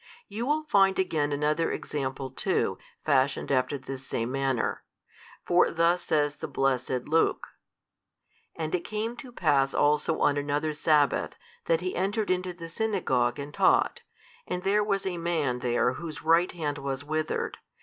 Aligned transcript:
You 0.27 0.47
will 0.47 0.63
find 0.63 0.97
again 0.97 1.31
another 1.31 1.71
example 1.71 2.31
too, 2.31 2.79
fashioned 3.05 3.51
after 3.51 3.77
this 3.77 4.03
same 4.03 4.31
manner. 4.31 4.83
For 5.45 5.69
thus 5.69 6.01
says 6.01 6.37
the 6.37 6.47
blessed 6.47 7.07
Luke, 7.07 7.45
And 8.55 8.73
it 8.73 8.79
came 8.79 9.15
to 9.17 9.31
pass 9.31 9.75
also 9.75 10.17
on 10.17 10.37
another 10.37 10.73
sabbath 10.73 11.35
that 11.65 11.81
He 11.81 11.95
entered 11.95 12.31
into 12.31 12.51
the 12.51 12.67
Synagogue 12.67 13.37
and 13.37 13.53
taught, 13.53 14.01
and 14.47 14.63
there 14.63 14.83
was 14.83 15.05
a 15.05 15.19
man 15.19 15.59
there 15.59 15.93
whose 15.93 16.23
right 16.23 16.51
hand 16.51 16.79
was 16.79 17.03
withered. 17.03 17.59